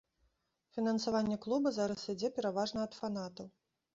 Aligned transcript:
Фінансаванне 0.77 1.37
клуба 1.43 1.73
зараз 1.77 2.07
ідзе 2.15 2.29
пераважна 2.37 2.79
ад 2.87 2.99
фанатаў. 3.01 3.47